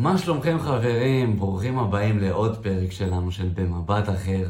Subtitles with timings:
[0.00, 1.38] מה שלומכם חברים?
[1.38, 4.46] ברוכים הבאים לעוד פרק שלנו של במבט אחר.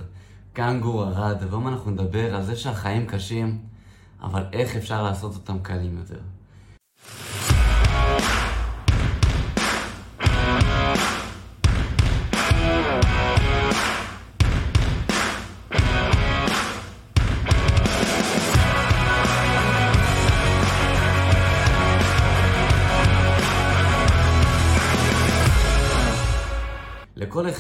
[0.55, 3.59] כאן גור ארד, והיום אנחנו נדבר על זה שהחיים קשים,
[4.23, 6.21] אבל איך אפשר לעשות אותם קלים יותר.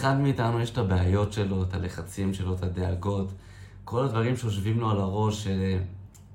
[0.00, 3.32] אחד מאיתנו יש את הבעיות שלו, את הלחצים שלו, את הדאגות,
[3.84, 5.46] כל הדברים שיושבים לו על הראש,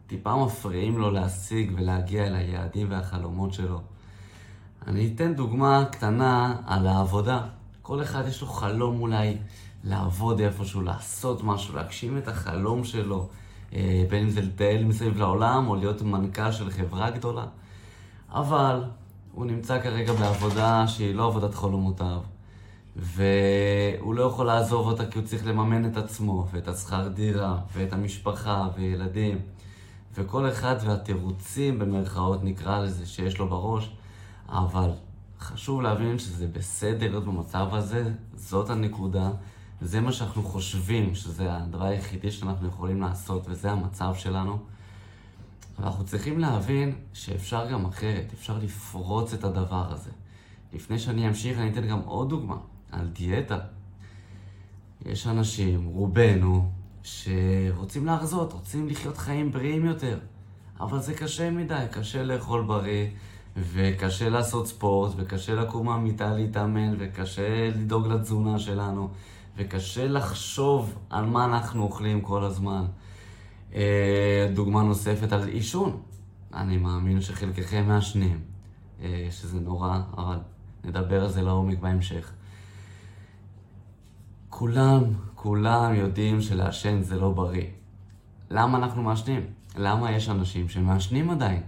[0.06, 3.82] שטיפה מפריעים לו להשיג ולהגיע אל היעדים והחלומות שלו.
[4.88, 7.42] אני אתן דוגמה קטנה על העבודה.
[7.82, 9.38] כל אחד יש לו חלום אולי
[9.84, 13.28] לעבוד איפשהו, לעשות משהו, להגשים את החלום שלו,
[13.74, 17.46] אה, בין אם זה לטייל מסביב לעולם או להיות מנכ"ל של חברה גדולה.
[18.30, 18.84] אבל
[19.32, 22.35] הוא נמצא כרגע בעבודה שהיא לא עבודת חלומותיו.
[22.96, 27.94] והוא לא יכול לעזוב אותה כי הוא צריך לממן את עצמו, ואת השכר דירה, ואת
[27.94, 29.40] המשפחה, וילדים.
[30.14, 33.96] וכל אחד והתירוצים, במרכאות נקרא לזה, שיש לו בראש,
[34.50, 34.92] אבל
[35.40, 39.32] חשוב להבין שזה בסדר להיות במצב הזה, זאת הנקודה,
[39.82, 44.58] זה מה שאנחנו חושבים שזה הדבר היחידי שאנחנו יכולים לעשות, וזה המצב שלנו.
[45.80, 50.12] ואנחנו צריכים להבין שאפשר גם אחרת, אפשר לפרוץ את הדבר הזה.
[50.74, 52.58] לפני שאני אמשיך, אני אתן גם עוד דוגמה.
[52.92, 53.60] על דיאטה.
[55.06, 56.72] יש אנשים, רובנו,
[57.04, 60.20] שרוצים להרזות, רוצים לחיות חיים בריאים יותר.
[60.80, 63.08] אבל זה קשה מדי, קשה לאכול בריא,
[63.58, 69.10] וקשה לעשות ספורט, וקשה לקום מהמיטה להתאמן, וקשה לדאוג לתזונה שלנו,
[69.58, 72.86] וקשה לחשוב על מה אנחנו אוכלים כל הזמן.
[73.76, 76.02] אה, דוגמה נוספת על עישון.
[76.54, 78.40] אני מאמין שחלקכם מעשנים,
[79.02, 80.38] אה, שזה נורא, אבל
[80.84, 82.32] נדבר על זה לעומק בהמשך.
[84.58, 85.04] כולם,
[85.36, 87.68] כולם יודעים שלעשן זה לא בריא.
[88.50, 89.42] למה אנחנו מעשנים?
[89.78, 91.62] למה יש אנשים שמעשנים עדיין?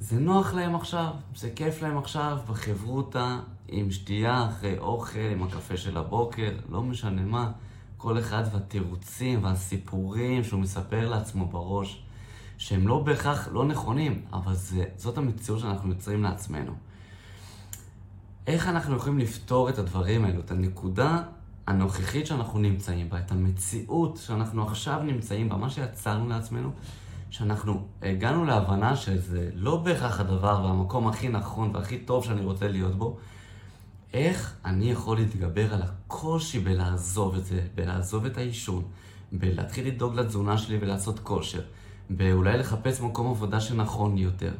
[0.00, 5.76] זה נוח להם עכשיו, זה כיף להם עכשיו, בחברותה, עם שתייה, אחרי אוכל, עם הקפה
[5.76, 7.52] של הבוקר, לא משנה מה.
[7.96, 12.02] כל אחד והתירוצים והסיפורים שהוא מספר לעצמו בראש,
[12.58, 16.72] שהם לא בהכרח לא נכונים, אבל זה, זאת המציאות שאנחנו יוצרים לעצמנו.
[18.46, 21.22] איך אנחנו יכולים לפתור את הדברים האלו, את הנקודה
[21.66, 26.70] הנוכחית שאנחנו נמצאים בה, את המציאות שאנחנו עכשיו נמצאים בה, מה שיצרנו לעצמנו,
[27.30, 32.98] שאנחנו הגענו להבנה שזה לא בהכרח הדבר והמקום הכי נכון והכי טוב שאני רוצה להיות
[32.98, 33.16] בו,
[34.12, 38.82] איך אני יכול להתגבר על הקושי בלעזוב את זה, בלעזוב את העישון,
[39.32, 41.62] בלהתחיל לדאוג לתזונה שלי ולעשות כושר,
[42.10, 44.52] באולי לחפש מקום עבודה שנכון יותר.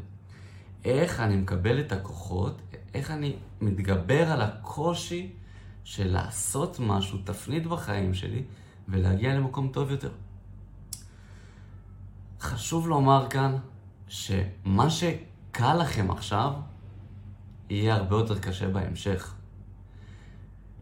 [0.85, 2.61] איך אני מקבל את הכוחות,
[2.95, 5.33] איך אני מתגבר על הקושי
[5.87, 8.43] של לעשות משהו, תפנית בחיים שלי,
[8.89, 10.11] ולהגיע למקום טוב יותר.
[12.41, 13.57] חשוב לומר כאן
[14.09, 16.53] שמה שקל לכם עכשיו,
[17.71, 19.35] יהיה הרבה יותר קשה בהמשך.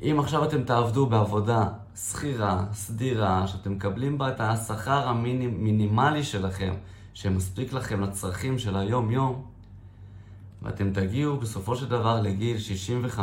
[0.03, 6.75] אם עכשיו אתם תעבדו בעבודה שכירה, סדירה, שאתם מקבלים בה את השכר המינימלי שלכם,
[7.15, 9.47] שמספיק לכם לצרכים של היום-יום,
[10.65, 12.57] ואתם תגיעו בסופו של דבר לגיל
[13.17, 13.21] 65-67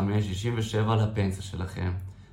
[0.77, 1.91] לפנסיה שלכם,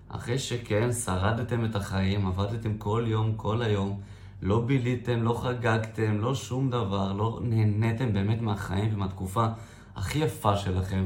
[0.09, 4.01] אחרי שכן, שרדתם את החיים, עבדתם כל יום, כל היום,
[4.43, 9.47] לא ביליתם, לא חגגתם, לא שום דבר, לא נהניתם באמת מהחיים ומהתקופה
[9.97, 11.05] הכי יפה שלכם,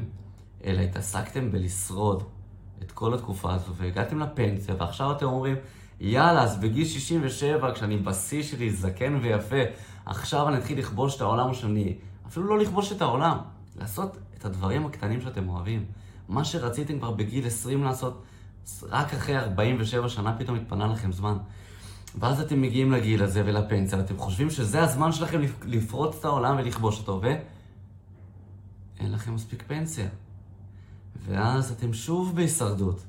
[0.64, 2.22] אלא התעסקתם בלשרוד
[2.82, 5.56] את כל התקופה הזו, והגעתם לפנסיה, ועכשיו אתם אומרים,
[6.00, 9.62] יאללה, אז בגיל 67, כשאני בשיא שלי, זקן ויפה,
[10.06, 11.96] עכשיו אני אתחיל לכבוש את העולם, שאני...
[12.26, 13.38] אפילו לא לכבוש את העולם,
[13.76, 15.84] לעשות את הדברים הקטנים שאתם אוהבים.
[16.28, 18.22] מה שרציתם כבר בגיל 20 לעשות,
[18.82, 21.36] רק אחרי 47 שנה פתאום התפנה לכם זמן.
[22.18, 26.98] ואז אתם מגיעים לגיל הזה ולפנסיה, ואתם חושבים שזה הזמן שלכם לפרוץ את העולם ולכבוש
[26.98, 27.26] אותו, ו...
[29.00, 30.08] אין לכם מספיק פנסיה.
[31.26, 33.04] ואז אתם שוב בהישרדות.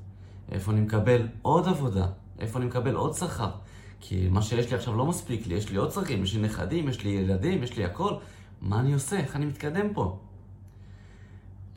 [0.51, 2.07] איפה אני מקבל עוד עבודה?
[2.39, 3.51] איפה אני מקבל עוד שכר?
[3.99, 6.89] כי מה שיש לי עכשיו לא מספיק לי, יש לי עוד צרכים, יש לי נכדים,
[6.89, 8.13] יש לי ילדים, יש לי הכל.
[8.61, 9.19] מה אני עושה?
[9.19, 10.19] איך אני מתקדם פה?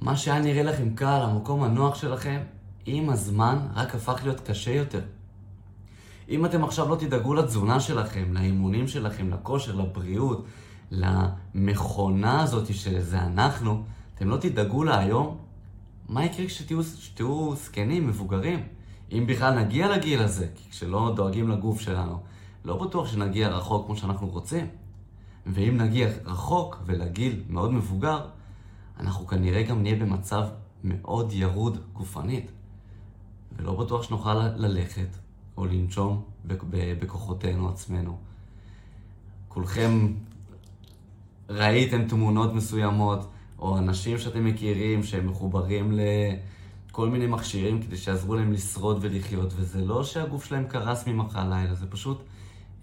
[0.00, 2.40] מה שהיה נראה לכם קל, המקום הנוח שלכם,
[2.86, 5.00] עם הזמן רק הפך להיות קשה יותר.
[6.28, 10.44] אם אתם עכשיו לא תדאגו לתזונה שלכם, לאימונים שלכם, לכושר, לבריאות,
[10.90, 13.82] למכונה הזאת שזה אנחנו,
[14.14, 15.38] אתם לא תדאגו לה היום,
[16.08, 18.62] מה יקרה כשתהיו זקנים, מבוגרים?
[19.12, 22.20] אם בכלל נגיע לגיל הזה, כי כשלא דואגים לגוף שלנו,
[22.64, 24.66] לא בטוח שנגיע רחוק כמו שאנחנו רוצים.
[25.46, 28.20] ואם נגיע רחוק ולגיל מאוד מבוגר,
[29.00, 30.44] אנחנו כנראה גם נהיה במצב
[30.84, 32.50] מאוד ירוד גופנית,
[33.56, 35.08] ולא בטוח שנוכל ללכת
[35.56, 36.22] או לנשום
[37.00, 38.16] בכוחותינו עצמנו.
[39.48, 40.12] כולכם
[41.48, 43.26] ראיתם תמונות מסוימות,
[43.58, 45.98] או אנשים שאתם מכירים שהם מחוברים
[46.88, 51.74] לכל מיני מכשירים כדי שיעזרו להם לשרוד ולחיות, וזה לא שהגוף שלהם קרס ממחר לילה,
[51.74, 52.22] זה פשוט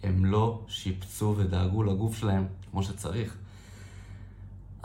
[0.03, 3.37] הם לא שיפצו ודאגו לגוף שלהם כמו שצריך.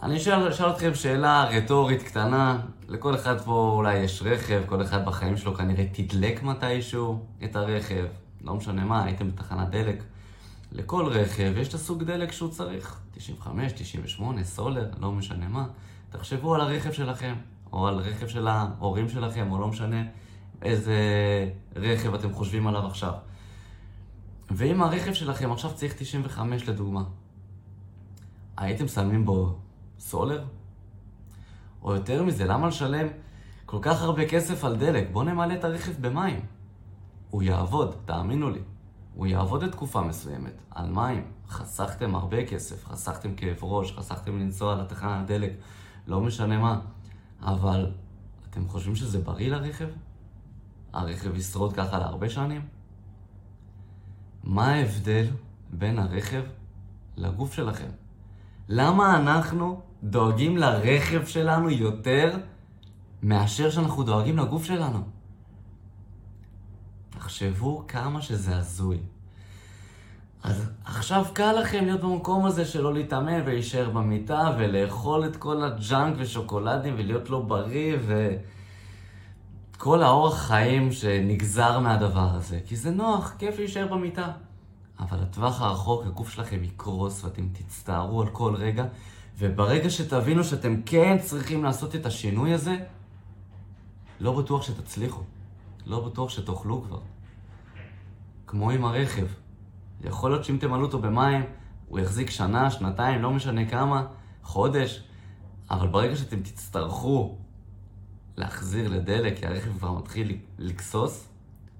[0.02, 5.04] אני אשאל, אשאל אתכם שאלה רטורית קטנה, לכל אחד פה אולי יש רכב, כל אחד
[5.04, 8.04] בחיים שלו כנראה תדלק מתישהו את הרכב,
[8.42, 10.02] לא משנה מה, הייתם בתחנת דלק.
[10.72, 15.66] לכל רכב יש את הסוג דלק שהוא צריך, 95, 98, סולר, לא משנה מה.
[16.10, 17.34] תחשבו על הרכב שלכם,
[17.72, 20.02] או על רכב של ההורים שלכם, או לא משנה
[20.62, 20.96] איזה
[21.76, 23.12] רכב אתם חושבים עליו עכשיו.
[24.50, 27.02] ואם הרכב שלכם עכשיו צריך 95 לדוגמה,
[28.56, 29.58] הייתם שמים בו
[29.98, 30.44] סולר?
[31.82, 33.06] או יותר מזה, למה לשלם
[33.66, 35.08] כל כך הרבה כסף על דלק?
[35.12, 36.40] בואו נמלא את הרכב במים.
[37.30, 38.60] הוא יעבוד, תאמינו לי.
[39.14, 40.52] הוא יעבוד לתקופה מסוימת.
[40.70, 41.32] על מים.
[41.48, 45.52] חסכתם הרבה כסף, חסכתם כאב ראש, חסכתם לנסוע לתחנת דלק,
[46.06, 46.80] לא משנה מה.
[47.42, 47.90] אבל
[48.50, 49.88] אתם חושבים שזה בריא לרכב?
[50.92, 52.66] הרכב ישרוד ככה להרבה שנים?
[54.44, 55.26] מה ההבדל
[55.70, 56.42] בין הרכב
[57.16, 57.88] לגוף שלכם?
[58.68, 62.36] למה אנחנו דואגים לרכב שלנו יותר
[63.22, 64.98] מאשר שאנחנו דואגים לגוף שלנו?
[67.10, 68.98] תחשבו כמה שזה הזוי.
[70.42, 76.14] אז עכשיו קל לכם להיות במקום הזה שלא להתאמן ולהישאר במיטה ולאכול את כל הג'אנק
[76.18, 77.96] ושוקולדים ולהיות לא בריא
[79.76, 82.60] וכל האורח חיים שנגזר מהדבר הזה.
[82.66, 84.30] כי זה נוח, כיף להישאר במיטה.
[85.00, 88.84] אבל לטווח הרחוק הגוף שלכם יקרוס ואתם תצטערו על כל רגע,
[89.38, 92.76] וברגע שתבינו שאתם כן צריכים לעשות את השינוי הזה,
[94.20, 95.23] לא בטוח שתצליחו.
[95.87, 97.00] לא בטוח שתאכלו כבר.
[98.46, 99.26] כמו עם הרכב.
[100.00, 101.44] יכול להיות שאם תמלאו אותו במים,
[101.88, 104.06] הוא יחזיק שנה, שנתיים, לא משנה כמה,
[104.43, 105.02] חודש,
[105.70, 107.38] אבל ברגע שאתם תצטרכו
[108.37, 111.29] להחזיר לדלק, כי הרכב כבר מתחיל לגסוס,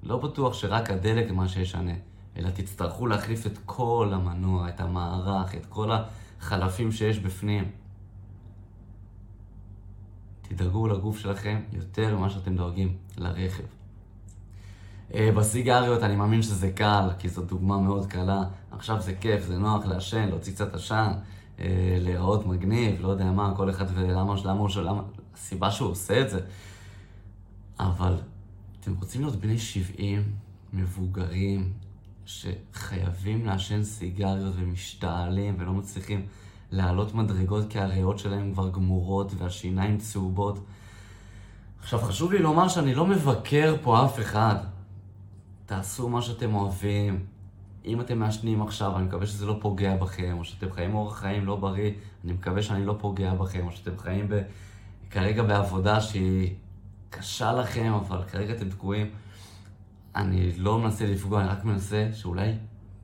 [0.03, 1.95] לא בטוח שרק הדלק מה שישנה.
[2.37, 5.91] אלא תצטרכו להחליף את כל המנוע, את המערך, את כל
[6.41, 7.71] החלפים שיש בפנים.
[10.43, 13.65] תדאגו לגוף שלכם יותר ממה שאתם דואגים לרכב.
[15.15, 18.45] אה, בסיגריות אני מאמין שזה קל, כי זו דוגמה מאוד קלה.
[18.71, 21.13] עכשיו זה כיף, זה נוח לעשן, להוציא קצת עשן,
[21.61, 25.03] אה, להיראות מגניב, לא יודע מה, כל אחד ולמה, למה, למה,
[25.35, 26.41] הסיבה שהוא עושה את זה.
[27.81, 28.15] אבל
[28.81, 30.23] אתם רוצים להיות בני 70,
[30.73, 31.73] מבוגרים,
[32.29, 36.27] שחייבים לעשן סיגריות ומשתעלים ולא מצליחים
[36.71, 40.59] לעלות מדרגות כי הריאות שלהם כבר גמורות והשיניים צהובות.
[41.81, 44.57] עכשיו, חשוב לי לומר שאני לא מבקר פה אף אחד.
[45.67, 47.27] תעשו מה שאתם אוהבים.
[47.85, 51.47] אם אתם מעשנים עכשיו, אני מקווה שזה לא פוגע בכם, או שאתם חיים אורח חיים
[51.47, 51.93] לא בריא,
[52.25, 54.41] אני מקווה שאני לא פוגע בכם, או שאתם חיים ב...
[55.11, 56.55] כרגע בעבודה שהיא
[57.11, 59.11] קשה לכם, אבל כרגע אתם תקועים.
[60.17, 62.53] אני לא מנסה לפגוע, אני רק מנסה שאולי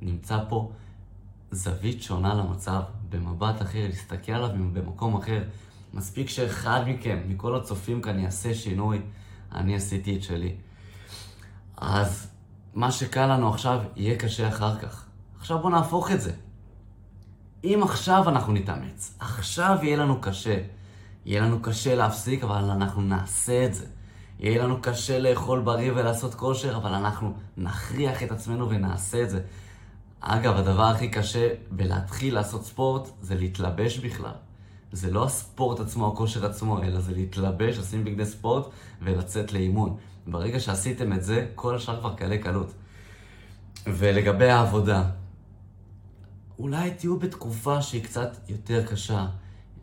[0.02, 0.72] נמצא פה
[1.50, 5.42] זווית שונה למצב, במבט אחר, להסתכל עליו במקום אחר.
[5.94, 9.00] מספיק שאחד מכם, מכל הצופים כאן, יעשה שינוי,
[9.52, 10.54] אני עשיתי את שלי.
[11.76, 12.30] אז
[12.74, 15.06] מה שקל לנו עכשיו, יהיה קשה אחר כך.
[15.38, 16.32] עכשיו בואו נהפוך את זה.
[17.64, 20.58] אם עכשיו אנחנו נתאמץ, עכשיו יהיה לנו קשה.
[21.24, 23.86] יהיה לנו קשה להפסיק, אבל אנחנו נעשה את זה.
[24.38, 29.40] יהיה לנו קשה לאכול בריא ולעשות כושר, אבל אנחנו נכריח את עצמנו ונעשה את זה.
[30.20, 34.34] אגב, הדבר הכי קשה בלהתחיל לעשות ספורט זה להתלבש בכלל.
[34.92, 38.66] זה לא הספורט עצמו, הכושר עצמו, אלא זה להתלבש, לשים בגדי ספורט
[39.02, 39.96] ולצאת לאימון.
[40.26, 42.72] ברגע שעשיתם את זה, כל השאר כבר קלה קלות.
[43.86, 45.04] ולגבי העבודה,
[46.58, 49.26] אולי תהיו בתקופה שהיא קצת יותר קשה.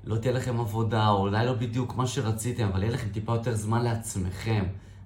[0.03, 3.55] לא תהיה לכם עבודה, או אולי לא בדיוק מה שרציתם, אבל יהיה לכם טיפה יותר
[3.55, 4.63] זמן לעצמכם,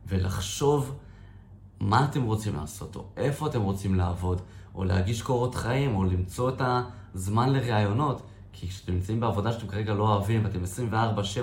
[0.08, 0.96] ולחשוב
[1.80, 4.42] מה אתם רוצים לעשות, או איפה אתם רוצים לעבוד,
[4.76, 6.62] או להגיש קורות חיים, או למצוא את
[7.16, 8.22] הזמן לראיונות.
[8.54, 10.60] כי כשאתם נמצאים בעבודה שאתם כרגע לא אוהבים, ואתם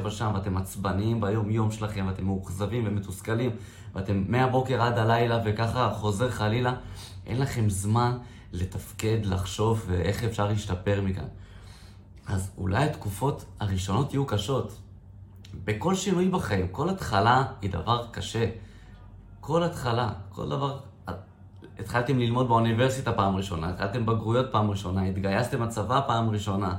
[0.07, 3.51] 24-7 שם, ואתם עצבניים ביום-יום שלכם, ואתם מאוכזבים ומתוסכלים,
[3.95, 6.75] ואתם מהבוקר עד הלילה, וככה חוזר חלילה,
[7.27, 8.19] אין לכם זמן
[8.53, 11.27] לתפקד, לחשוב, ואיך אפשר להשתפר מכאן.
[12.27, 14.79] אז אולי התקופות הראשונות יהיו קשות.
[15.65, 18.51] בכל שינוי בחיים, כל התחלה היא דבר קשה.
[19.41, 20.79] כל התחלה, כל דבר...
[21.79, 26.77] התחלתם ללמוד באוניברסיטה פעם ראשונה, התחלתם בגרויות פעם ראשונה, התגייסתם לצבא פעם ראשונה.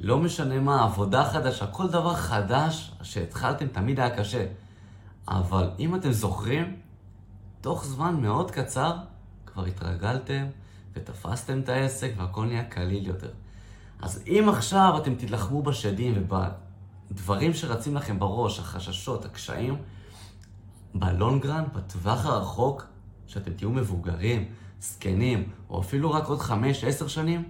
[0.00, 4.46] לא משנה מה, עבודה חדשה, כל דבר חדש שהתחלתם תמיד היה קשה.
[5.28, 6.76] אבל אם אתם זוכרים,
[7.60, 8.96] תוך זמן מאוד קצר
[9.46, 10.46] כבר התרגלתם
[10.92, 13.30] ותפסתם את העסק והכל נהיה קליל יותר.
[14.02, 19.76] אז אם עכשיו אתם תילחמו בשדים ובדברים שרצים לכם בראש, החששות, הקשיים,
[20.94, 22.86] בלונגרן, בטווח הרחוק,
[23.26, 24.44] שאתם תהיו מבוגרים,
[24.80, 27.44] זקנים, או אפילו רק עוד חמש, עשר שנים,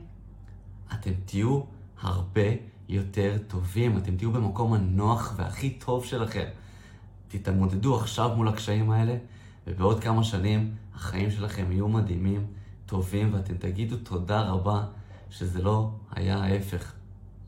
[0.94, 1.60] אתם תהיו
[2.00, 2.48] הרבה
[2.88, 6.44] יותר טובים, אתם תהיו במקום הנוח והכי טוב שלכם.
[7.28, 9.16] תתמודדו עכשיו מול הקשיים האלה,
[9.66, 12.46] ובעוד כמה שנים החיים שלכם יהיו מדהימים,
[12.86, 14.84] טובים, ואתם תגידו תודה רבה
[15.32, 16.92] שזה לא היה ההפך,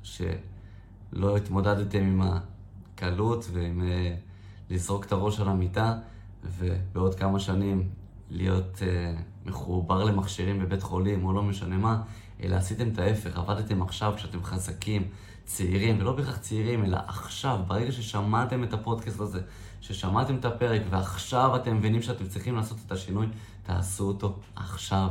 [0.03, 5.99] שלא התמודדתם עם הקלות ועם uh, לזרוק את הראש על המיטה,
[6.45, 7.89] ובעוד כמה שנים
[8.31, 12.03] להיות uh, מחובר למכשירים בבית חולים, או לא משנה מה,
[12.43, 15.09] אלא עשיתם את ההפך, עבדתם עכשיו כשאתם חזקים,
[15.45, 19.41] צעירים, ולא בהכרח צעירים, אלא עכשיו, ברגע ששמעתם את הפודקאסט הזה,
[19.81, 23.27] ששמעתם את הפרק, ועכשיו אתם מבינים שאתם צריכים לעשות את השינוי,
[23.63, 25.09] תעשו אותו עכשיו.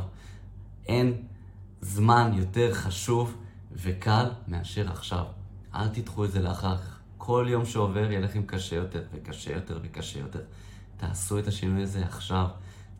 [0.86, 1.22] אין
[1.84, 3.36] זמן יותר חשוב
[3.72, 5.24] וקל מאשר עכשיו.
[5.74, 6.98] אל תדחו את זה לאחר כך.
[7.18, 10.40] כל יום שעובר יהיה לכם קשה יותר וקשה יותר וקשה יותר.
[10.96, 12.46] תעשו את השינוי הזה עכשיו.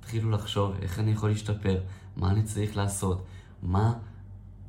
[0.00, 1.78] תתחילו לחשוב איך אני יכול להשתפר,
[2.16, 3.24] מה אני צריך לעשות,
[3.62, 3.92] מה,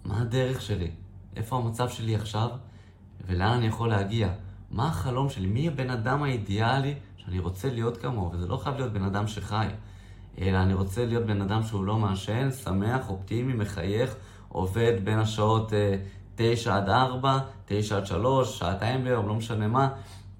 [0.05, 0.91] מה הדרך שלי,
[1.36, 2.50] איפה המצב שלי עכשיו
[3.27, 4.29] ולאן אני יכול להגיע.
[4.72, 8.93] מה החלום שלי, מי הבן אדם האידיאלי שאני רוצה להיות כמוהו, וזה לא חייב להיות
[8.93, 9.67] בן אדם שחי.
[10.42, 14.15] אלא אני רוצה להיות בן אדם שהוא לא מעשן, שמח, אופטימי, מחייך,
[14.48, 15.74] עובד בין השעות
[16.36, 19.89] 9 אה, עד 4, 9 עד 3, שעתיים ביום, לא משנה מה.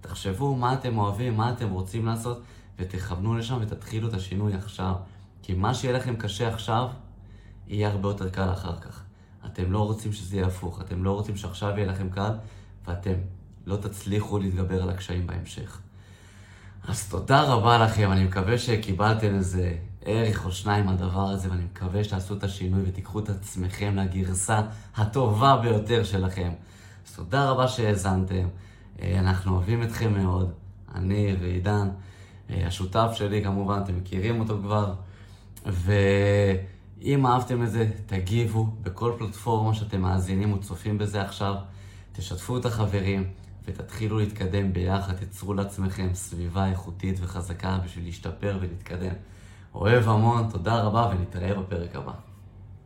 [0.02, 2.42] תחשבו מה אתם אוהבים, מה אתם רוצים לעשות,
[2.80, 4.94] ותכוונו לשם ותתחילו את השינוי עכשיו.
[5.44, 6.88] כי מה שיהיה לכם קשה עכשיו,
[7.68, 9.04] יהיה הרבה יותר קל אחר כך.
[9.46, 12.32] אתם לא רוצים שזה יהיה הפוך, אתם לא רוצים שעכשיו יהיה לכם קל,
[12.88, 13.14] ואתם
[13.66, 15.80] לא תצליחו להתגבר על הקשיים בהמשך.
[16.88, 19.74] אז תודה רבה לכם, אני מקווה שקיבלתם איזה
[20.06, 24.62] ערך או שניים מהדבר הזה, ואני מקווה שתעשו את השינוי ותיקחו את עצמכם לגרסה
[24.96, 26.52] הטובה ביותר שלכם.
[27.08, 28.48] אז תודה רבה שהאזנתם,
[29.02, 30.52] אה, אנחנו אוהבים אתכם מאוד,
[30.96, 31.90] אני ועידן,
[32.50, 34.94] אה, השותף שלי כמובן, אתם מכירים אותו כבר,
[35.66, 41.56] ואם אהבתם את זה, תגיבו בכל פלטפורמה שאתם מאזינים או צופים בזה עכשיו,
[42.14, 43.28] תשתפו את החברים.
[43.66, 49.14] ותתחילו להתקדם ביחד, תיצרו לעצמכם סביבה איכותית וחזקה בשביל להשתפר ולהתקדם.
[49.76, 52.35] אוהב המון, תודה רבה ונתראה בפרק הבא.